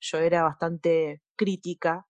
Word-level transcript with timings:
yo 0.00 0.18
era 0.18 0.42
bastante 0.42 1.22
crítica 1.36 2.06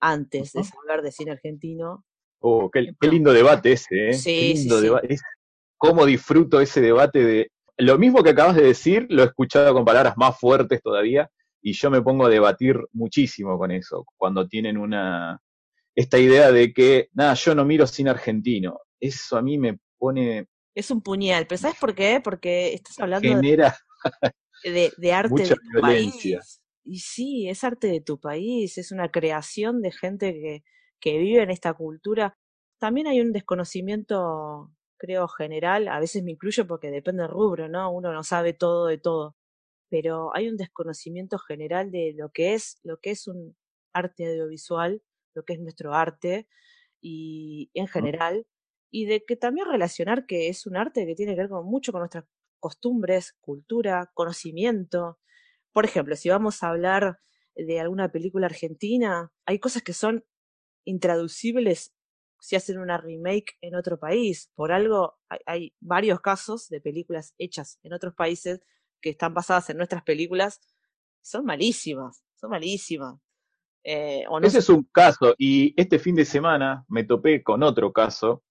antes 0.00 0.52
de 0.52 0.64
saber 0.64 1.02
de 1.02 1.12
cine 1.12 1.32
argentino. 1.32 2.04
Oh, 2.40 2.70
qué, 2.70 2.92
lindo 3.08 3.32
debate 3.32 3.72
ese, 3.72 4.10
¿eh? 4.10 4.12
Sí, 4.14 4.54
lindo 4.54 4.78
sí, 4.78 4.84
debate. 4.84 5.16
Cómo 5.76 6.04
disfruto 6.04 6.60
ese 6.60 6.80
debate 6.80 7.24
de... 7.24 7.50
Lo 7.78 7.98
mismo 7.98 8.22
que 8.22 8.30
acabas 8.30 8.56
de 8.56 8.64
decir, 8.64 9.06
lo 9.10 9.22
he 9.22 9.26
escuchado 9.26 9.72
con 9.72 9.84
palabras 9.84 10.14
más 10.16 10.38
fuertes 10.38 10.82
todavía, 10.82 11.30
y 11.60 11.72
yo 11.72 11.90
me 11.90 12.02
pongo 12.02 12.26
a 12.26 12.28
debatir 12.28 12.78
muchísimo 12.92 13.56
con 13.58 13.70
eso, 13.70 14.04
cuando 14.16 14.48
tienen 14.48 14.76
una... 14.76 15.40
Esta 15.94 16.18
idea 16.18 16.50
de 16.50 16.72
que, 16.72 17.08
nada, 17.12 17.34
yo 17.34 17.54
no 17.54 17.64
miro 17.64 17.86
cine 17.86 18.10
argentino. 18.10 18.80
Eso 18.98 19.36
a 19.36 19.42
mí 19.42 19.58
me 19.58 19.78
pone... 19.98 20.46
Es 20.74 20.90
un 20.90 21.02
puñal, 21.02 21.46
pero 21.46 21.58
¿sabes 21.58 21.78
por 21.78 21.94
qué? 21.94 22.20
Porque 22.22 22.72
estás 22.72 22.98
hablando 22.98 23.28
genera 23.28 23.76
de, 24.64 24.90
de, 24.96 25.12
arte 25.12 25.30
mucha 25.30 25.54
de 25.54 25.56
tu 25.56 25.86
violencia. 25.86 26.38
país. 26.38 26.61
Y 26.84 26.98
sí, 27.00 27.48
es 27.48 27.64
arte 27.64 27.88
de 27.88 28.00
tu 28.00 28.18
país, 28.20 28.78
es 28.78 28.92
una 28.92 29.10
creación 29.10 29.82
de 29.82 29.92
gente 29.92 30.32
que, 30.32 30.64
que 31.00 31.18
vive 31.18 31.42
en 31.42 31.50
esta 31.50 31.74
cultura. 31.74 32.36
También 32.78 33.06
hay 33.06 33.20
un 33.20 33.32
desconocimiento, 33.32 34.72
creo, 34.98 35.28
general, 35.28 35.88
a 35.88 36.00
veces 36.00 36.22
me 36.24 36.32
incluyo 36.32 36.66
porque 36.66 36.90
depende 36.90 37.22
del 37.22 37.32
rubro, 37.32 37.68
¿no? 37.68 37.92
Uno 37.92 38.12
no 38.12 38.24
sabe 38.24 38.52
todo 38.54 38.86
de 38.86 38.98
todo, 38.98 39.36
pero 39.90 40.34
hay 40.34 40.48
un 40.48 40.56
desconocimiento 40.56 41.38
general 41.38 41.90
de 41.92 42.14
lo 42.16 42.30
que 42.30 42.54
es, 42.54 42.80
lo 42.82 42.98
que 42.98 43.10
es 43.10 43.28
un 43.28 43.56
arte 43.92 44.26
audiovisual, 44.26 45.02
lo 45.34 45.44
que 45.44 45.54
es 45.54 45.60
nuestro 45.60 45.94
arte, 45.94 46.48
y 47.00 47.70
en 47.74 47.88
general, 47.88 48.46
y 48.90 49.06
de 49.06 49.24
que 49.24 49.36
también 49.36 49.66
relacionar 49.68 50.26
que 50.26 50.48
es 50.48 50.66
un 50.66 50.76
arte 50.76 51.06
que 51.06 51.14
tiene 51.14 51.34
que 51.34 51.42
ver 51.42 51.50
con, 51.50 51.66
mucho 51.66 51.92
con 51.92 52.00
nuestras 52.00 52.24
costumbres, 52.60 53.34
cultura, 53.40 54.10
conocimiento, 54.14 55.18
por 55.72 55.84
ejemplo, 55.84 56.16
si 56.16 56.28
vamos 56.28 56.62
a 56.62 56.68
hablar 56.68 57.18
de 57.54 57.80
alguna 57.80 58.10
película 58.10 58.46
argentina, 58.46 59.30
hay 59.46 59.58
cosas 59.58 59.82
que 59.82 59.92
son 59.92 60.24
intraducibles 60.84 61.94
si 62.40 62.56
hacen 62.56 62.78
una 62.78 62.98
remake 62.98 63.56
en 63.60 63.76
otro 63.76 63.98
país. 63.98 64.50
Por 64.54 64.72
algo, 64.72 65.16
hay, 65.28 65.38
hay, 65.46 65.74
varios 65.80 66.20
casos 66.20 66.68
de 66.68 66.80
películas 66.80 67.34
hechas 67.38 67.78
en 67.84 67.92
otros 67.92 68.14
países 68.14 68.60
que 69.00 69.10
están 69.10 69.32
basadas 69.32 69.70
en 69.70 69.76
nuestras 69.76 70.02
películas. 70.02 70.60
Son 71.20 71.44
malísimas, 71.44 72.24
son 72.34 72.50
malísimas. 72.50 73.20
Eh, 73.84 74.24
¿o 74.28 74.40
no 74.40 74.46
Ese 74.46 74.58
es 74.58 74.68
un 74.68 74.84
caso, 74.84 75.34
y 75.38 75.74
este 75.80 75.98
fin 75.98 76.14
de 76.14 76.24
semana 76.24 76.84
me 76.88 77.04
topé 77.04 77.42
con 77.42 77.62
otro 77.62 77.92
caso 77.92 78.44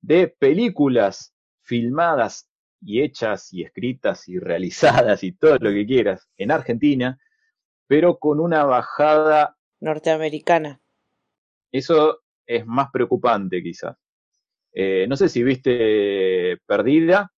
de 0.00 0.28
películas 0.28 1.32
filmadas 1.60 2.48
y 2.84 3.02
hechas 3.02 3.52
y 3.52 3.62
escritas 3.62 4.28
y 4.28 4.38
realizadas 4.38 5.22
y 5.22 5.32
todo 5.32 5.56
lo 5.58 5.70
que 5.70 5.86
quieras 5.86 6.28
en 6.36 6.50
Argentina, 6.50 7.18
pero 7.86 8.18
con 8.18 8.40
una 8.40 8.64
bajada 8.64 9.56
norteamericana. 9.80 10.80
Eso 11.70 12.20
es 12.46 12.66
más 12.66 12.90
preocupante 12.92 13.62
quizás. 13.62 13.96
Eh, 14.72 15.06
no 15.08 15.16
sé 15.16 15.28
si 15.28 15.42
viste 15.42 16.58
Perdida 16.66 17.32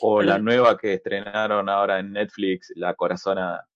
o 0.00 0.22
la 0.22 0.38
nueva 0.38 0.76
que 0.76 0.94
estrenaron 0.94 1.68
ahora 1.68 1.98
en 1.98 2.12
Netflix, 2.12 2.72
La 2.76 2.94
Corazona. 2.94 3.66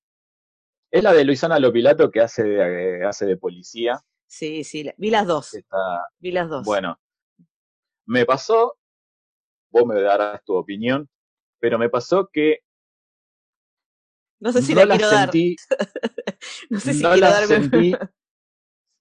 Es 0.91 1.03
la 1.03 1.13
de 1.13 1.25
Luisana 1.25 1.59
Lopilato 1.59 2.11
que 2.11 2.21
hace 2.21 2.45
de, 2.45 3.05
hace 3.05 3.27
de 3.27 3.37
policía. 3.37 4.01
Sí, 4.27 4.65
sí, 4.65 4.91
vi 4.97 5.11
las 5.11 5.27
dos. 5.27 5.55
Está, 5.55 5.77
vi 6.19 6.31
las 6.33 6.49
dos. 6.49 6.65
Bueno, 6.65 7.01
me 8.07 8.27
pasó 8.27 8.77
vos 9.71 9.87
me 9.87 10.01
darás 10.01 10.43
tu 10.45 10.55
opinión, 10.55 11.09
pero 11.61 11.79
me 11.79 11.89
pasó 11.89 12.29
que 12.33 12.59
no 14.41 14.53
sé 14.53 14.63
si 14.63 14.75
no 14.75 14.85
la, 14.85 14.97
quiero 14.97 15.11
sentí, 15.11 15.57
no 16.71 16.81
sé 16.81 16.95
si 16.95 17.03
no 17.03 17.13
quiero 17.13 17.27
la 17.27 17.33
darme 17.33 17.47
sentí. 17.47 17.95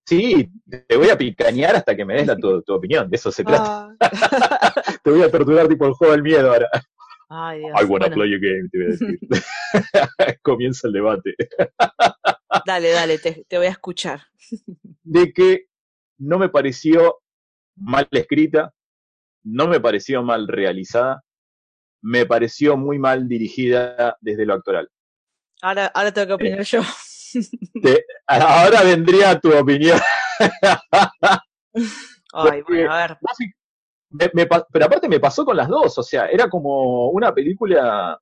Sí, 0.06 0.50
te 0.88 0.98
voy 0.98 1.10
a 1.10 1.18
picañear 1.18 1.76
hasta 1.76 1.96
que 1.96 2.04
me 2.04 2.16
des 2.16 2.28
la, 2.28 2.36
tu, 2.36 2.62
tu 2.64 2.74
opinión, 2.74 3.10
de 3.10 3.16
eso 3.16 3.32
se 3.32 3.44
trata. 3.44 3.96
Ah. 4.00 4.74
te 5.04 5.12
voy 5.12 5.22
a 5.22 5.30
torturar 5.30 5.68
tipo 5.68 5.86
el 5.86 5.94
juego 5.94 6.14
del 6.14 6.24
miedo 6.24 6.52
ahora. 6.52 6.68
Ay, 7.30 7.60
Dios. 7.60 7.72
I 7.80 7.86
wanna 7.86 8.08
Bueno, 8.08 8.16
play 8.16 8.34
a 8.34 8.38
game, 8.40 8.70
te 8.72 8.78
voy 8.80 8.88
a 8.88 8.90
decir. 8.90 9.20
Comienza 10.42 10.88
el 10.88 10.94
debate. 10.94 11.36
dale, 12.66 12.90
dale, 12.90 13.20
te, 13.20 13.46
te 13.48 13.58
voy 13.58 13.68
a 13.68 13.72
escuchar. 13.72 14.24
De 15.04 15.32
que 15.32 15.68
no 16.18 16.40
me 16.40 16.50
pareció 16.50 17.20
mal 17.76 18.08
escrita, 18.12 18.74
no 19.44 19.68
me 19.68 19.80
pareció 19.80 20.24
mal 20.24 20.48
realizada, 20.48 21.24
me 22.02 22.26
pareció 22.26 22.78
muy 22.78 23.00
mal 23.00 23.28
dirigida 23.28 24.18
desde 24.22 24.46
lo 24.46 24.54
actoral. 24.54 24.90
Ahora, 25.62 25.88
ahora 25.88 26.12
tengo 26.14 26.28
que 26.28 26.34
opinar 26.34 26.62
yo. 26.64 26.82
Te- 27.84 28.06
ahora 28.28 28.84
vendría 28.84 29.40
tu 29.40 29.56
opinión. 29.56 30.00
Ay, 32.34 32.62
bueno, 32.62 32.92
a 32.94 32.98
ver. 33.08 33.18
Me- 34.12 34.48
pero 34.72 34.86
aparte 34.86 35.08
me 35.08 35.20
pasó 35.20 35.46
con 35.46 35.56
las 35.58 35.68
dos, 35.68 35.98
o 35.98 36.04
sea, 36.04 36.26
era 36.28 36.50
como 36.50 37.10
una 37.10 37.34
película, 37.34 38.20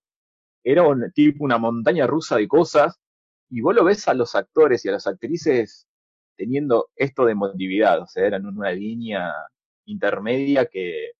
era 0.63 0.83
un, 0.83 1.11
tipo 1.13 1.45
una 1.45 1.57
montaña 1.57 2.05
rusa 2.07 2.35
de 2.37 2.47
cosas, 2.47 2.99
y 3.49 3.61
vos 3.61 3.73
lo 3.73 3.85
ves 3.85 4.07
a 4.07 4.13
los 4.13 4.35
actores 4.35 4.83
y 4.83 4.89
a 4.89 4.93
las 4.93 5.07
actrices 5.07 5.87
teniendo 6.35 6.89
esto 6.95 7.25
de 7.25 7.31
emotividad, 7.31 8.01
o 8.01 8.07
sea, 8.07 8.25
eran 8.25 8.45
una 8.45 8.71
línea 8.71 9.33
intermedia 9.87 10.65
que 10.67 11.11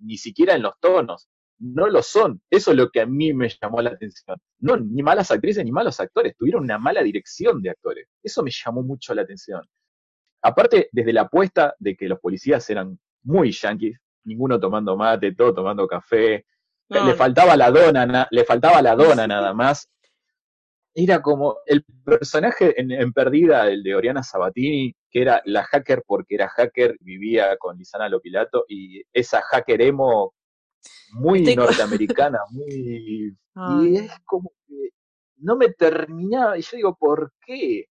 ni 0.00 0.16
siquiera 0.16 0.54
en 0.54 0.62
los 0.62 0.74
tonos, 0.80 1.28
no 1.60 1.88
lo 1.88 2.02
son. 2.02 2.40
Eso 2.50 2.70
es 2.70 2.76
lo 2.76 2.90
que 2.90 3.00
a 3.00 3.06
mí 3.06 3.32
me 3.34 3.48
llamó 3.48 3.82
la 3.82 3.90
atención. 3.90 4.38
No, 4.60 4.76
ni 4.76 5.02
malas 5.02 5.30
actrices 5.30 5.64
ni 5.64 5.72
malos 5.72 5.98
actores, 6.00 6.36
tuvieron 6.36 6.62
una 6.64 6.78
mala 6.78 7.02
dirección 7.02 7.60
de 7.62 7.70
actores. 7.70 8.08
Eso 8.22 8.42
me 8.42 8.50
llamó 8.52 8.82
mucho 8.82 9.14
la 9.14 9.22
atención. 9.22 9.62
Aparte, 10.42 10.88
desde 10.92 11.12
la 11.12 11.22
apuesta 11.22 11.74
de 11.80 11.96
que 11.96 12.08
los 12.08 12.20
policías 12.20 12.68
eran 12.70 12.98
muy 13.24 13.50
yanquis, 13.52 13.98
ninguno 14.24 14.60
tomando 14.60 14.96
mate, 14.96 15.34
todo 15.34 15.52
tomando 15.54 15.86
café, 15.88 16.46
No, 16.90 17.04
le 17.06 17.14
faltaba 17.14 17.56
la 17.56 17.70
dona, 17.70 18.06
na- 18.06 18.28
le 18.30 18.44
faltaba 18.44 18.80
la 18.80 18.94
dona 18.94 19.26
nada 19.26 19.52
más. 19.52 19.90
Era 20.94 21.20
como 21.22 21.58
el 21.66 21.84
personaje 22.04 22.80
en, 22.80 22.90
en 22.90 23.12
Perdida, 23.12 23.68
el 23.68 23.82
de 23.82 23.94
Oriana 23.94 24.22
Sabatini, 24.22 24.94
que 25.10 25.22
era 25.22 25.42
la 25.44 25.64
hacker 25.64 26.02
porque 26.06 26.34
era 26.34 26.48
hacker, 26.48 26.96
vivía 27.00 27.56
con 27.56 27.76
Lisana 27.78 28.08
Lopilato, 28.08 28.64
y 28.68 29.02
esa 29.12 29.40
hacker 29.42 29.80
emo 29.82 30.34
muy 31.12 31.42
norteamericana, 31.56 32.38
muy... 32.50 33.34
Ay. 33.54 33.88
Y 33.88 33.96
es 33.96 34.12
como 34.24 34.52
que 34.66 34.90
no 35.38 35.56
me 35.56 35.70
terminaba, 35.72 36.58
y 36.58 36.62
yo 36.62 36.76
digo, 36.76 36.96
¿por 36.96 37.32
qué? 37.44 37.86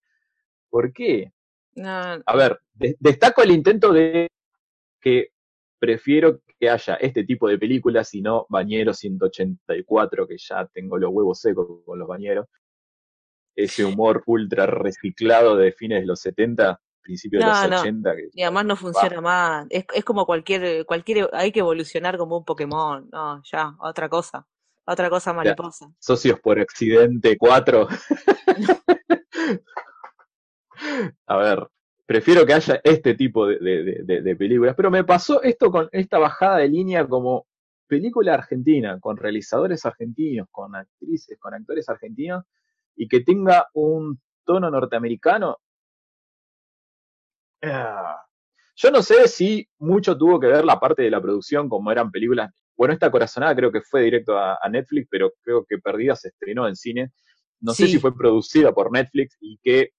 ¿Por 0.69 0.93
qué? 0.93 1.31
No, 1.75 1.89
A 2.25 2.35
ver, 2.35 2.59
de- 2.73 2.95
destaco 2.99 3.41
el 3.43 3.51
intento 3.51 3.91
de 3.93 4.27
que 5.01 5.29
prefiero 5.79 6.41
que 6.59 6.69
haya 6.69 6.95
este 6.95 7.23
tipo 7.23 7.47
de 7.47 7.57
películas 7.59 8.13
y 8.15 8.21
no 8.21 8.47
Bañero 8.49 8.93
184, 8.93 10.27
que 10.27 10.37
ya 10.37 10.65
tengo 10.73 10.97
los 10.97 11.11
huevos 11.11 11.39
secos 11.39 11.83
con 11.85 11.99
los 11.99 12.07
bañeros. 12.07 12.47
Ese 13.55 13.85
humor 13.85 14.23
ultra 14.25 14.65
reciclado 14.65 15.55
de 15.55 15.71
fines 15.71 16.01
de 16.01 16.07
los 16.07 16.19
70, 16.21 16.79
principios 17.07 17.41
de 17.43 17.47
los 17.49 17.69
no. 17.71 17.79
80. 17.81 18.15
Que, 18.15 18.29
y 18.33 18.41
además 18.43 18.65
no 18.65 18.75
funciona 18.75 19.21
más. 19.21 19.65
Es, 19.69 19.85
es 19.93 20.03
como 20.03 20.25
cualquier, 20.25 20.85
cualquier, 20.85 21.29
hay 21.33 21.51
que 21.51 21.61
evolucionar 21.61 22.17
como 22.17 22.37
un 22.37 22.45
Pokémon. 22.45 23.09
No, 23.11 23.41
ya, 23.51 23.73
otra 23.79 24.09
cosa. 24.09 24.45
Otra 24.85 25.09
cosa 25.09 25.33
mariposa. 25.33 25.89
Socios 25.99 26.39
por 26.39 26.59
accidente 26.59 27.37
4. 27.37 27.87
A 31.25 31.37
ver, 31.37 31.67
prefiero 32.05 32.45
que 32.45 32.53
haya 32.53 32.79
este 32.83 33.15
tipo 33.15 33.47
de, 33.47 33.57
de- 33.59 34.01
de- 34.03 34.21
de 34.21 34.35
películas, 34.35 34.75
pero 34.75 34.91
me 34.91 35.03
pasó 35.03 35.41
esto 35.41 35.71
con 35.71 35.89
esta 35.91 36.19
bajada 36.19 36.57
de 36.57 36.69
línea 36.69 37.07
como 37.07 37.47
película 37.87 38.33
argentina, 38.33 38.99
con 38.99 39.17
realizadores 39.17 39.85
argentinos, 39.85 40.47
con 40.51 40.75
actrices, 40.75 41.37
con 41.39 41.53
actores 41.53 41.87
argentinos, 41.89 42.43
y 42.95 43.07
que 43.07 43.21
tenga 43.21 43.67
un 43.73 44.19
tono 44.45 44.69
norteamericano. 44.69 45.57
Ah. 47.61 48.23
Yo 48.75 48.91
no 48.91 49.01
sé 49.01 49.27
si 49.27 49.67
mucho 49.79 50.17
tuvo 50.17 50.39
que 50.39 50.47
ver 50.47 50.63
la 50.63 50.79
parte 50.79 51.01
de 51.01 51.09
la 51.09 51.21
producción, 51.21 51.67
como 51.67 51.91
eran 51.91 52.11
películas. 52.11 52.51
Bueno, 52.75 52.93
esta 52.93 53.09
corazonada 53.09 53.55
creo 53.55 53.71
que 53.71 53.81
fue 53.81 54.03
directo 54.03 54.37
a, 54.37 54.59
a 54.61 54.69
Netflix, 54.69 55.07
pero 55.09 55.33
creo 55.41 55.65
que 55.67 55.79
Perdida 55.79 56.15
se 56.15 56.27
estrenó 56.27 56.67
en 56.67 56.75
cine. 56.75 57.11
no 57.59 57.73
sé 57.73 57.87
si 57.87 57.97
fue 57.97 58.15
producida 58.15 58.71
por 58.71 58.91
Netflix 58.91 59.35
y 59.39 59.57
que 59.63 59.91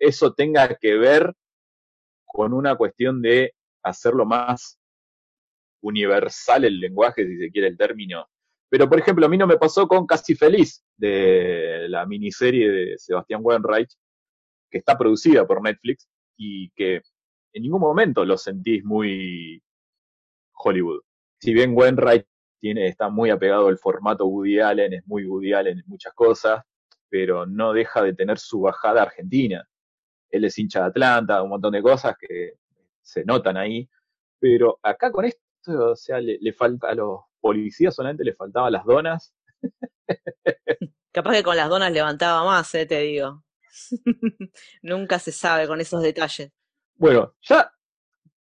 eso 0.00 0.34
tenga 0.34 0.74
que 0.74 0.96
ver 0.96 1.32
con 2.26 2.52
una 2.52 2.76
cuestión 2.76 3.22
de 3.22 3.54
hacerlo 3.84 4.26
más 4.26 4.80
universal 5.82 6.64
el 6.64 6.80
lenguaje, 6.80 7.26
si 7.26 7.38
se 7.38 7.50
quiere 7.50 7.68
el 7.68 7.76
término. 7.76 8.26
Pero, 8.68 8.88
por 8.88 8.98
ejemplo, 8.98 9.26
a 9.26 9.28
mí 9.28 9.38
no 9.38 9.46
me 9.46 9.58
pasó 9.58 9.86
con 9.86 10.06
Casi 10.06 10.34
Feliz, 10.34 10.84
de 10.96 11.86
la 11.88 12.04
miniserie 12.06 12.68
de 12.68 12.98
Sebastián 12.98 13.40
Wainwright, 13.44 13.90
que 14.68 14.78
está 14.78 14.98
producida 14.98 15.46
por 15.46 15.62
Netflix 15.62 16.08
y 16.36 16.70
que 16.70 17.02
en 17.52 17.62
ningún 17.62 17.80
momento 17.80 18.24
lo 18.24 18.36
sentís 18.36 18.84
muy 18.84 19.62
Hollywood. 20.52 21.00
Si 21.40 21.52
bien 21.52 21.72
Wainwright 21.76 22.26
tiene, 22.60 22.88
está 22.88 23.08
muy 23.08 23.30
apegado 23.30 23.68
al 23.68 23.78
formato 23.78 24.26
Woody 24.26 24.60
Allen, 24.60 24.94
es 24.94 25.06
muy 25.06 25.26
Woody 25.26 25.52
Allen 25.52 25.78
en 25.78 25.84
muchas 25.86 26.14
cosas, 26.14 26.62
pero 27.08 27.46
no 27.46 27.72
deja 27.72 28.02
de 28.02 28.14
tener 28.14 28.38
su 28.38 28.60
bajada 28.60 29.02
argentina. 29.02 29.68
Él 30.30 30.44
es 30.44 30.58
hincha 30.58 30.80
de 30.80 30.86
Atlanta, 30.86 31.42
un 31.42 31.50
montón 31.50 31.72
de 31.72 31.82
cosas 31.82 32.16
que 32.18 32.54
se 33.02 33.24
notan 33.24 33.56
ahí, 33.56 33.88
pero 34.40 34.78
acá 34.82 35.12
con 35.12 35.26
esto, 35.26 35.92
o 35.92 35.96
sea, 35.96 36.20
le, 36.20 36.52
falta 36.52 36.88
a 36.88 36.94
los 36.94 37.20
policías 37.40 37.94
solamente 37.94 38.24
le 38.24 38.34
faltaban 38.34 38.72
las 38.72 38.84
donas. 38.84 39.34
Capaz 41.12 41.32
que 41.32 41.42
con 41.44 41.56
las 41.56 41.68
donas 41.68 41.92
levantaba 41.92 42.44
más, 42.44 42.74
eh, 42.74 42.86
te 42.86 42.98
digo. 43.00 43.43
Nunca 44.82 45.18
se 45.18 45.32
sabe 45.32 45.66
con 45.66 45.80
esos 45.80 46.02
detalles. 46.02 46.52
Bueno, 46.96 47.34
ya 47.42 47.72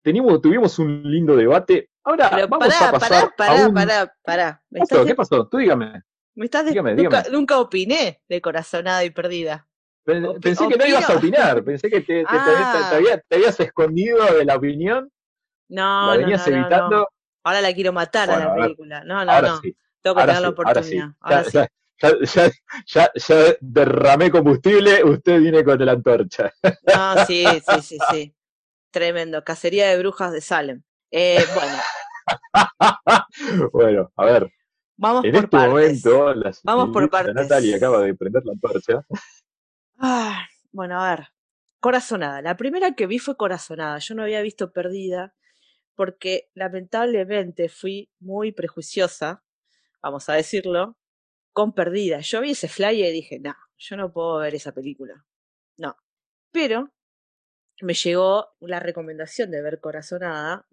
tenemos, 0.01 0.41
tuvimos 0.41 0.79
un 0.79 1.03
lindo 1.03 1.35
debate. 1.35 1.89
Ahora 2.03 2.47
vamos 2.47 2.81
a 2.81 2.91
pasar 2.91 3.35
pará, 3.35 3.65
a 3.65 3.67
un... 3.67 3.73
pará, 3.73 4.15
pará. 4.23 4.63
¿Qué 4.71 4.79
pasó? 4.79 5.05
¿Qué 5.05 5.15
pasó? 5.15 5.47
Tú 5.47 5.57
dígame. 5.57 6.03
Me 6.35 6.45
estás 6.45 6.65
nunca, 7.31 7.59
opiné 7.59 8.21
de 8.29 8.41
corazonada 8.41 9.03
y 9.03 9.09
perdida. 9.09 9.67
Pensé 10.05 10.67
que 10.67 10.77
no 10.77 10.87
ibas 10.87 11.09
a 11.09 11.17
opinar, 11.17 11.63
pensé 11.65 11.89
que 11.89 12.01
te, 12.01 12.23
ah. 12.25 12.99
habías 13.29 13.59
escondido 13.59 14.33
de 14.33 14.45
la 14.45 14.55
opinión. 14.55 15.11
No, 15.67 16.11
la 16.11 16.17
venías 16.17 16.47
evitando. 16.47 17.07
Ahora 17.43 17.61
la 17.61 17.73
quiero 17.73 17.93
matar 17.93 18.31
a 18.31 18.39
la 18.39 18.55
película. 18.55 19.03
No, 19.03 19.23
no, 19.25 19.41
no. 19.41 19.61
Tengo 20.01 20.15
que 20.15 20.25
tener 20.25 20.41
la 20.41 20.49
oportunidad. 20.49 21.09
Ahora 21.19 21.43
sí. 21.43 21.51
Ya, 21.53 21.61
ya, 21.63 21.69
ya, 21.99 22.51
ya, 22.85 23.11
derramé 23.59 24.31
combustible, 24.31 25.03
usted 25.03 25.39
viene 25.39 25.63
con 25.63 25.83
la 25.85 25.93
antorcha. 25.93 26.53
No, 26.63 27.25
sí, 27.25 27.45
sí, 27.45 27.81
sí, 27.81 27.97
sí. 28.11 28.35
Tremendo. 28.91 29.43
Cacería 29.43 29.89
de 29.89 29.97
brujas 29.97 30.31
de 30.31 30.41
Salem. 30.41 30.83
Eh, 31.11 31.43
bueno. 31.53 31.77
bueno, 33.73 34.11
a 34.15 34.25
ver. 34.25 34.51
Vamos 34.97 35.23
en 35.23 35.31
por 35.31 35.43
este 35.43 35.57
momento, 35.57 36.33
la 36.33 36.51
Vamos 36.63 36.89
por 36.91 37.09
partes. 37.09 37.33
Natalia 37.33 37.77
acaba 37.77 38.01
de 38.01 38.13
prender 38.15 38.43
la 38.45 38.53
antorcha. 38.53 39.05
Ah, 39.97 40.45
bueno, 40.71 41.01
a 41.01 41.15
ver. 41.15 41.27
Corazonada. 41.79 42.41
La 42.41 42.57
primera 42.57 42.93
que 42.93 43.07
vi 43.07 43.19
fue 43.19 43.37
Corazonada. 43.37 43.99
Yo 43.99 44.15
no 44.15 44.23
había 44.23 44.41
visto 44.41 44.71
Perdida 44.71 45.33
porque 45.99 46.49
lamentablemente 46.53 47.67
fui 47.67 48.09
muy 48.19 48.53
prejuiciosa, 48.53 49.43
vamos 50.01 50.29
a 50.29 50.33
decirlo, 50.33 50.95
con 51.59 51.73
Perdida. 51.73 52.21
Yo 52.21 52.39
vi 52.39 52.51
ese 52.51 52.69
flyer 52.69 53.09
y 53.09 53.11
dije, 53.11 53.37
no, 53.37 53.53
yo 53.77 53.97
no 53.97 54.13
puedo 54.13 54.37
ver 54.37 54.55
esa 54.55 54.71
película. 54.71 55.25
No. 55.75 55.93
Pero 56.53 56.89
me 57.81 57.93
llegó 57.93 58.47
la 58.61 58.79
recomendación 58.79 59.51
de 59.51 59.61
ver 59.61 59.81
Corazonada, 59.81 60.65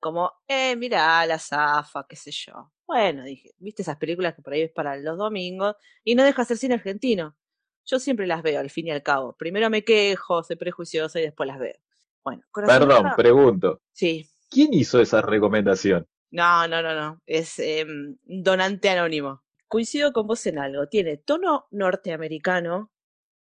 como, 0.00 0.32
eh, 0.48 0.74
mira, 0.74 1.26
la 1.26 1.38
zafa, 1.38 2.06
qué 2.08 2.16
sé 2.16 2.30
yo. 2.30 2.72
Bueno, 2.86 3.24
dije, 3.24 3.50
viste 3.58 3.82
esas 3.82 3.98
películas 3.98 4.34
que 4.34 4.40
por 4.40 4.54
ahí 4.54 4.62
ves 4.62 4.72
para 4.72 4.96
los 4.96 5.18
domingos 5.18 5.76
y 6.02 6.14
no 6.14 6.24
deja 6.24 6.46
ser 6.46 6.56
cine 6.56 6.76
argentino. 6.76 7.36
Yo 7.84 7.98
siempre 7.98 8.26
las 8.26 8.42
veo, 8.42 8.58
al 8.58 8.70
fin 8.70 8.86
y 8.86 8.90
al 8.90 9.02
cabo. 9.02 9.36
Primero 9.36 9.68
me 9.68 9.84
quejo, 9.84 10.42
soy 10.42 10.56
prejuiciosa 10.56 11.20
y 11.20 11.24
después 11.24 11.46
las 11.46 11.58
veo. 11.58 11.76
Bueno, 12.24 12.42
Perdón, 12.54 13.12
pregunto. 13.18 13.82
Sí. 13.92 14.30
¿Quién 14.48 14.72
hizo 14.72 14.98
esa 14.98 15.20
recomendación? 15.20 16.08
No, 16.30 16.66
no, 16.68 16.80
no, 16.80 16.94
no. 16.94 17.20
Es 17.26 17.58
em, 17.58 18.16
donante 18.24 18.88
anónimo. 18.88 19.42
Coincido 19.72 20.12
con 20.12 20.26
vos 20.26 20.46
en 20.46 20.58
algo. 20.58 20.86
Tiene 20.86 21.16
tono 21.16 21.66
norteamericano. 21.70 22.92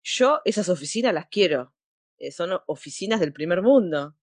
Yo 0.04 0.42
esas 0.44 0.68
oficinas 0.68 1.13
las 1.13 1.27
quiero. 1.30 1.74
Eh, 2.18 2.33
son 2.33 2.60
oficinas 2.68 3.21
del 3.21 3.31
primer 3.31 3.62
mundo. 3.62 4.18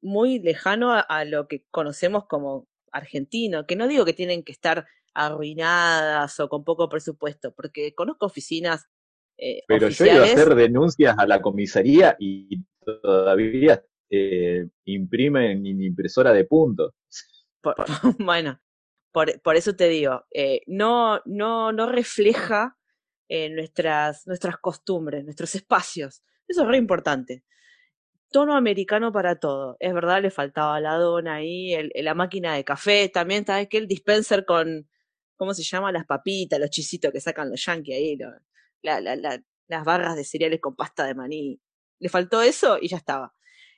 Muy 0.00 0.38
lejano 0.38 0.94
a, 0.94 1.24
lo 1.26 1.48
que 1.48 1.66
conocemos 1.70 2.24
como 2.24 2.66
argentino. 2.92 3.66
Que 3.66 3.76
no 3.76 3.88
digo 3.88 4.06
que 4.06 4.14
tienen 4.14 4.42
que 4.42 4.52
estar 4.52 4.86
arruinadas 5.12 6.40
o 6.40 6.48
con 6.48 6.64
poco 6.64 6.88
presupuesto, 6.88 7.52
porque 7.52 7.94
conozco 7.94 8.24
oficinas. 8.24 8.86
Eh, 9.36 9.64
Pero 9.68 9.90
yo 9.90 10.06
iba 10.06 10.22
a 10.22 10.24
hacer 10.24 10.54
denuncias 10.54 11.14
a 11.18 11.26
la 11.26 11.42
comisaría 11.42 12.16
y 12.18 12.58
todavía 13.02 13.84
eh, 14.08 14.66
imprimen 14.86 15.66
en 15.66 15.82
impresora 15.82 16.32
de 16.32 16.46
puntos. 16.46 16.94
bueno, 18.18 18.58
por, 19.16 19.40
por, 19.40 19.56
eso 19.56 19.74
te 19.74 19.88
digo, 19.88 20.26
eh, 20.30 20.60
no, 20.66 21.22
no, 21.24 21.72
no 21.72 21.90
refleja 21.90 22.76
eh, 23.30 23.48
nuestras, 23.48 24.26
nuestras 24.26 24.58
costumbres, 24.58 25.24
nuestros 25.24 25.54
espacios. 25.54 26.22
Eso 26.46 26.64
es 26.64 26.68
re 26.68 26.76
importante. 26.76 27.42
Tono 28.30 28.54
americano 28.54 29.12
para 29.12 29.36
todo. 29.40 29.78
Es 29.80 29.94
verdad, 29.94 30.20
le 30.20 30.30
faltaba 30.30 30.78
la 30.80 30.96
dona 30.96 31.36
ahí, 31.36 31.74
la 31.94 32.12
máquina 32.12 32.56
de 32.56 32.64
café, 32.64 33.08
también, 33.08 33.46
¿sabes 33.46 33.68
que 33.70 33.78
El 33.78 33.88
dispenser 33.88 34.44
con, 34.44 34.86
¿cómo 35.36 35.54
se 35.54 35.62
llama? 35.62 35.92
Las 35.92 36.04
papitas, 36.04 36.60
los 36.60 36.68
chisitos 36.68 37.10
que 37.10 37.22
sacan 37.22 37.48
los 37.48 37.64
yankees 37.64 37.96
ahí, 37.96 38.18
la, 38.82 39.00
la, 39.00 39.16
la, 39.16 39.42
las 39.66 39.84
barras 39.86 40.16
de 40.16 40.24
cereales 40.24 40.60
con 40.60 40.76
pasta 40.76 41.06
de 41.06 41.14
maní. 41.14 41.58
Le 42.00 42.10
faltó 42.10 42.42
eso 42.42 42.76
y 42.78 42.88
ya 42.88 42.98
estaba. 42.98 43.34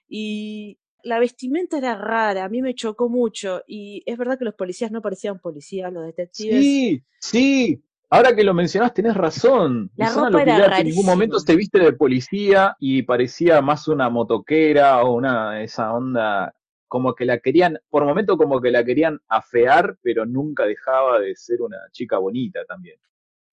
Y 0.09 0.81
la 1.03 1.19
vestimenta 1.19 1.79
era 1.79 1.95
rara, 1.95 2.45
a 2.45 2.49
mí 2.49 2.63
me 2.63 2.75
chocó 2.75 3.09
mucho. 3.09 3.63
Y 3.67 4.03
es 4.07 4.17
verdad 4.19 4.39
que 4.39 4.45
los 4.45 4.55
policías 4.55 4.91
no 4.91 5.03
parecían 5.03 5.39
policías, 5.39 5.93
los 5.93 6.05
detectives. 6.05 6.63
Sí, 6.63 7.03
sí. 7.19 7.83
Ahora 8.11 8.35
que 8.35 8.43
lo 8.43 8.55
mencionás, 8.55 8.95
tenés 8.95 9.15
razón. 9.15 9.91
La 9.97 10.11
ropa 10.11 10.43
era 10.43 10.79
En 10.79 10.87
ningún 10.87 11.05
momento 11.05 11.39
se 11.39 11.57
viste 11.57 11.79
de 11.79 11.93
policía 11.93 12.75
y 12.81 13.03
parecía 13.03 13.61
más 13.61 13.87
una 13.87 14.09
motoquera 14.09 15.03
o 15.03 15.15
una 15.15 15.63
esa 15.63 15.93
onda 15.93 16.55
como 16.89 17.15
que 17.15 17.27
la 17.27 17.39
querían, 17.39 17.79
por 17.91 18.07
momento 18.07 18.39
como 18.39 18.63
que 18.63 18.71
la 18.71 18.83
querían 18.83 19.21
afear, 19.29 19.99
pero 20.03 20.25
nunca 20.25 20.65
dejaba 20.65 21.21
de 21.21 21.37
ser 21.37 21.61
una 21.61 21.77
chica 21.93 22.17
bonita 22.17 22.65
también. 22.65 22.99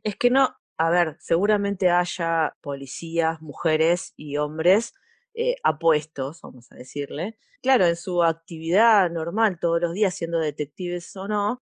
Es 0.04 0.16
que 0.16 0.30
no, 0.30 0.56
a 0.78 0.90
ver, 0.90 1.18
seguramente 1.20 1.90
haya 1.90 2.56
policías, 2.62 3.42
mujeres 3.42 4.14
y 4.16 4.38
hombres 4.38 4.94
eh, 5.36 5.56
apuestos, 5.64 6.42
vamos 6.42 6.72
a 6.72 6.76
decirle. 6.76 7.38
Claro, 7.62 7.86
en 7.86 7.96
su 7.96 8.24
actividad 8.24 9.12
normal, 9.12 9.60
todos 9.60 9.82
los 9.82 9.94
días 9.94 10.16
siendo 10.16 10.40
detectives 10.40 11.16
o 11.18 11.28
no, 11.28 11.62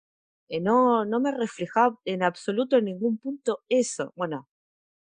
eh, 0.49 0.59
no, 0.59 1.05
no 1.05 1.21
me 1.21 1.31
reflejaba 1.31 1.97
en 2.05 2.23
absoluto 2.23 2.77
en 2.77 2.85
ningún 2.85 3.17
punto 3.17 3.63
eso. 3.69 4.11
Bueno, 4.15 4.49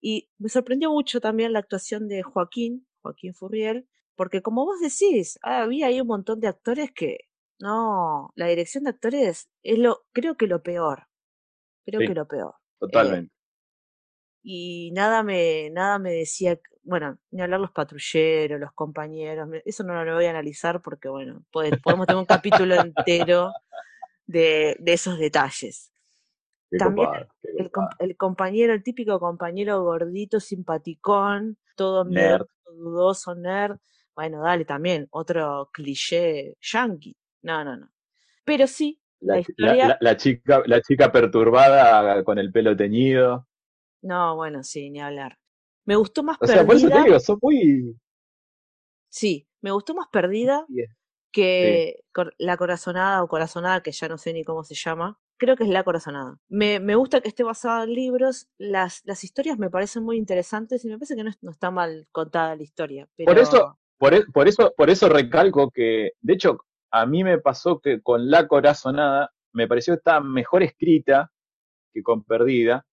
y 0.01 0.29
me 0.37 0.49
sorprendió 0.49 0.91
mucho 0.91 1.21
también 1.21 1.53
la 1.53 1.59
actuación 1.59 2.07
de 2.07 2.23
Joaquín, 2.23 2.87
Joaquín 3.01 3.33
Furriel, 3.33 3.87
porque 4.15 4.41
como 4.41 4.65
vos 4.65 4.79
decís, 4.81 5.39
había 5.41 5.87
ahí 5.87 6.01
un 6.01 6.07
montón 6.07 6.41
de 6.41 6.47
actores 6.49 6.91
que, 6.91 7.19
no, 7.59 8.31
la 8.35 8.47
dirección 8.47 8.83
de 8.83 8.91
actores 8.91 9.49
es 9.63 9.79
lo, 9.79 10.05
creo 10.11 10.35
que 10.35 10.47
lo 10.47 10.61
peor. 10.61 11.07
Creo 11.85 12.01
que 12.01 12.13
lo 12.13 12.27
peor. 12.27 12.55
Totalmente. 12.79 13.33
y 14.43 14.91
nada 14.93 15.23
me, 15.23 15.69
nada 15.69 15.99
me 15.99 16.11
decía 16.11 16.59
bueno, 16.83 17.17
ni 17.31 17.41
hablar 17.41 17.59
los 17.59 17.71
patrulleros, 17.71 18.59
los 18.59 18.73
compañeros, 18.73 19.49
eso 19.65 19.83
no 19.83 20.03
lo 20.03 20.15
voy 20.15 20.25
a 20.25 20.31
analizar 20.31 20.81
porque, 20.81 21.09
bueno, 21.09 21.43
podemos 21.51 22.07
tener 22.07 22.19
un 22.19 22.25
capítulo 22.25 22.75
entero 22.75 23.51
de, 24.25 24.75
de, 24.79 24.93
esos 24.93 25.17
detalles. 25.17 25.91
También 26.77 27.09
el, 27.99 28.15
compañero, 28.17 28.73
el 28.73 28.83
típico 28.83 29.19
compañero 29.19 29.83
gordito, 29.83 30.39
simpaticón, 30.39 31.57
todo 31.75 32.05
nerd. 32.05 32.45
dudoso, 32.65 33.35
nerd. 33.35 33.77
Bueno, 34.15 34.43
dale 34.43 34.65
también, 34.65 35.07
otro 35.11 35.69
cliché 35.73 36.55
yankee. 36.61 37.15
No, 37.41 37.63
no, 37.63 37.77
no. 37.77 37.89
Pero 38.43 38.67
sí, 38.67 39.01
la, 39.19 39.39
historia... 39.39 39.97
la, 39.99 40.17
chica, 40.17 40.61
la 40.65 40.81
chica 40.81 41.11
perturbada 41.11 42.23
con 42.23 42.37
el 42.37 42.51
pelo 42.51 42.75
teñido. 42.75 43.47
No, 44.01 44.35
bueno, 44.35 44.63
sí, 44.63 44.89
ni 44.89 45.01
hablar. 45.01 45.37
Me 45.89 45.95
gustó 45.95 46.21
más 46.21 46.37
o 46.37 46.41
perdida. 46.41 46.57
Sea, 46.57 46.67
por 46.67 46.75
eso 46.75 46.87
te 46.87 47.01
digo, 47.01 47.19
son 47.19 47.39
muy. 47.41 47.99
Sí, 49.11 49.47
me 49.59 49.71
gustó 49.71 49.95
más 49.95 50.07
perdida 50.11 50.67
que 51.31 52.03
la 52.37 52.57
corazonada 52.57 53.23
o 53.23 53.27
corazonada, 53.27 53.81
que 53.81 53.91
ya 53.91 54.07
no 54.07 54.19
sé 54.19 54.31
ni 54.33 54.43
cómo 54.43 54.63
se 54.63 54.75
llama. 54.75 55.19
Creo 55.37 55.55
que 55.55 55.63
es 55.63 55.69
la 55.71 55.83
corazonada. 55.83 56.37
Me, 56.47 56.79
me 56.79 56.93
gusta 56.93 57.21
que 57.21 57.27
esté 57.27 57.41
basada 57.41 57.85
en 57.85 57.95
libros. 57.95 58.49
Las, 58.59 59.01
las 59.03 59.23
historias 59.23 59.57
me 59.57 59.71
parecen 59.71 60.03
muy 60.03 60.17
interesantes 60.17 60.85
y 60.85 60.89
me 60.89 60.99
parece 60.99 61.15
que 61.15 61.23
no, 61.23 61.31
no 61.41 61.49
está 61.49 61.71
mal 61.71 62.07
contada 62.11 62.55
la 62.55 62.61
historia. 62.61 63.09
Pero... 63.15 63.25
Por 63.25 63.39
eso, 63.39 63.79
por, 63.97 64.13
e, 64.13 64.25
por, 64.31 64.47
eso, 64.47 64.71
por 64.77 64.91
eso 64.91 65.09
recalco 65.09 65.71
que, 65.71 66.11
de 66.21 66.33
hecho, 66.33 66.59
a 66.91 67.07
mí 67.07 67.23
me 67.23 67.39
pasó 67.39 67.79
que 67.79 67.99
con 68.03 68.29
la 68.29 68.47
corazonada 68.47 69.31
me 69.53 69.67
pareció 69.67 69.95
que 69.95 69.97
estaba 69.97 70.19
mejor 70.19 70.61
escrita 70.61 71.31
que 71.91 72.03
con 72.03 72.23
perdida 72.23 72.85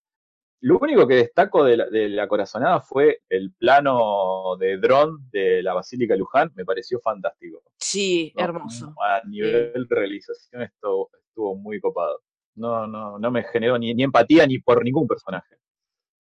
Lo 0.60 0.78
único 0.78 1.06
que 1.06 1.16
destaco 1.16 1.64
de 1.64 1.76
la, 1.76 1.86
de 1.86 2.08
la 2.08 2.26
corazonada 2.26 2.80
fue 2.80 3.20
el 3.28 3.52
plano 3.52 4.56
de 4.58 4.78
dron 4.78 5.28
de 5.30 5.62
la 5.62 5.74
Basílica 5.74 6.16
Luján, 6.16 6.50
me 6.54 6.64
pareció 6.64 6.98
fantástico. 7.00 7.62
Sí, 7.78 8.32
hermoso. 8.36 8.94
A 9.02 9.22
nivel 9.26 9.86
de 9.88 9.94
realización 9.94 10.62
estuvo, 10.62 11.10
estuvo 11.28 11.54
muy 11.56 11.80
copado. 11.80 12.22
No, 12.54 12.86
no, 12.86 13.18
no 13.18 13.30
me 13.30 13.44
generó 13.44 13.78
ni, 13.78 13.94
ni 13.94 14.02
empatía 14.02 14.46
ni 14.46 14.58
por 14.58 14.82
ningún 14.82 15.06
personaje. 15.06 15.56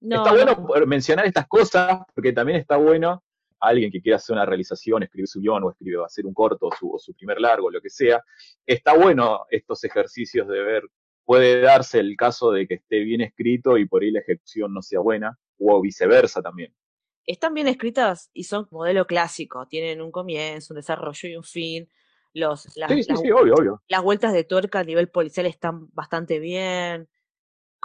está 0.01 0.33
bueno 0.33 0.67
mencionar 0.85 1.25
estas 1.25 1.47
cosas 1.47 2.01
porque 2.13 2.33
también 2.33 2.59
está 2.59 2.75
bueno 2.75 3.23
alguien 3.59 3.91
que 3.91 4.01
quiera 4.01 4.17
hacer 4.17 4.33
una 4.33 4.45
realización, 4.45 5.03
escribir 5.03 5.27
su 5.27 5.39
guion 5.39 5.63
o 5.63 5.71
escribir, 5.71 5.99
hacer 6.05 6.25
un 6.25 6.33
corto 6.33 6.69
su, 6.77 6.93
o 6.93 6.99
su 6.99 7.13
primer 7.13 7.39
largo, 7.39 7.71
lo 7.71 7.81
que 7.81 7.89
sea, 7.89 8.21
está 8.65 8.93
bueno 8.93 9.45
estos 9.49 9.83
ejercicios 9.83 10.47
de 10.47 10.61
ver, 10.61 10.83
puede 11.25 11.61
darse 11.61 11.99
el 11.99 12.15
caso 12.15 12.51
de 12.51 12.67
que 12.67 12.75
esté 12.75 12.99
bien 12.99 13.21
escrito 13.21 13.77
y 13.77 13.87
por 13.87 14.03
ahí 14.03 14.11
la 14.11 14.19
ejecución 14.19 14.73
no 14.73 14.81
sea 14.81 14.99
buena, 14.99 15.37
o 15.59 15.81
viceversa 15.81 16.41
también. 16.41 16.73
Están 17.25 17.53
bien 17.53 17.67
escritas 17.67 18.29
y 18.33 18.43
son 18.43 18.67
modelo 18.71 19.07
clásico, 19.07 19.67
tienen 19.67 20.01
un 20.01 20.11
comienzo, 20.11 20.73
un 20.73 20.77
desarrollo 20.77 21.29
y 21.29 21.35
un 21.35 21.43
fin. 21.43 21.89
Los, 22.33 22.75
las, 22.77 22.91
sí, 22.91 23.03
sí, 23.03 23.15
sí, 23.15 23.31
obvio, 23.31 23.55
obvio. 23.55 23.81
las 23.87 24.03
vueltas 24.03 24.33
de 24.33 24.43
tuerca 24.43 24.79
a 24.79 24.83
nivel 24.83 25.09
policial 25.09 25.45
están 25.45 25.87
bastante 25.93 26.39
bien 26.39 27.07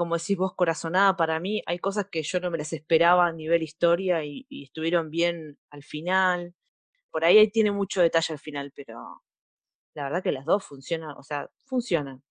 como 0.00 0.16
decís 0.16 0.38
vos, 0.38 0.54
corazonada 0.54 1.14
para 1.14 1.38
mí. 1.40 1.62
Hay 1.66 1.78
cosas 1.78 2.06
que 2.10 2.22
yo 2.22 2.40
no 2.40 2.50
me 2.50 2.56
las 2.56 2.72
esperaba 2.72 3.26
a 3.26 3.32
nivel 3.32 3.62
historia 3.62 4.24
y, 4.24 4.46
estuvieron 4.50 5.10
bien 5.10 5.58
al 5.68 5.82
final. 5.82 6.54
Por 7.10 7.22
ahí 7.22 7.50
tiene 7.50 7.70
mucho 7.70 8.00
detalle 8.00 8.32
al 8.32 8.38
final, 8.38 8.72
pero 8.74 9.22
la 9.92 10.04
verdad 10.04 10.22
que 10.22 10.32
las 10.32 10.46
dos 10.46 10.64
funcionan, 10.64 11.14
o 11.18 11.22
sea, 11.22 11.50
funcionan. 11.66 12.22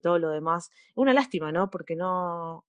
Todo 0.00 0.18
lo 0.18 0.30
demás. 0.30 0.70
Una 0.94 1.12
lástima, 1.12 1.52
¿no? 1.52 1.70
Porque 1.70 1.96
no. 1.96 2.64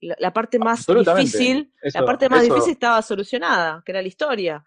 La, 0.00 0.32
parte 0.32 0.58
más 0.58 0.86
difícil, 0.86 1.72
la 1.82 2.04
parte 2.04 2.28
más 2.28 2.42
difícil 2.42 2.72
estaba 2.72 3.00
solucionada, 3.00 3.82
que 3.84 3.92
era 3.92 4.02
la 4.02 4.08
historia. 4.08 4.64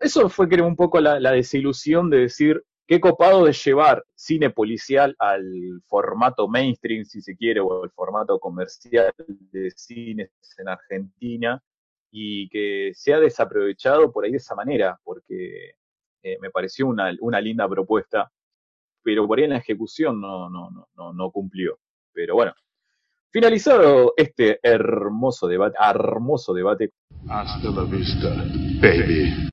Eso 0.00 0.28
fue 0.28 0.48
creo 0.48 0.66
un 0.66 0.74
poco 0.74 1.00
la 1.00 1.30
desilusión 1.32 2.08
de 2.08 2.18
decir, 2.18 2.64
qué 2.86 3.00
copado 3.00 3.44
de 3.44 3.52
llevar 3.52 4.04
cine 4.14 4.50
policial 4.50 5.14
al 5.18 5.82
formato 5.86 6.48
mainstream, 6.48 7.04
si 7.04 7.20
se 7.22 7.36
quiere, 7.36 7.60
o 7.60 7.84
el 7.84 7.90
formato 7.90 8.38
comercial 8.38 9.12
de 9.18 9.70
cines 9.70 10.30
en 10.58 10.68
Argentina, 10.68 11.62
y 12.10 12.48
que 12.48 12.92
se 12.94 13.14
ha 13.14 13.20
desaprovechado 13.20 14.12
por 14.12 14.24
ahí 14.24 14.32
de 14.32 14.36
esa 14.36 14.54
manera, 14.54 14.98
porque 15.02 15.74
eh, 16.22 16.38
me 16.40 16.50
pareció 16.50 16.86
una, 16.86 17.40
linda 17.40 17.68
propuesta, 17.68 18.30
pero 19.04 19.26
por 19.28 19.38
ahí 19.38 19.44
en 19.44 19.50
la 19.50 19.58
ejecución 19.58 20.20
no, 20.20 20.48
no, 20.50 20.70
no, 20.96 21.12
no 21.12 21.30
cumplió. 21.30 21.78
Pero 22.12 22.34
bueno, 22.34 22.54
finalizado 23.30 24.14
este 24.16 24.58
hermoso 24.62 25.46
debate, 25.46 25.76
hermoso 25.78 26.54
debate. 26.54 26.92
Hasta 27.28 27.70
la 27.70 27.84
vista, 27.84 28.30
baby. 28.80 29.50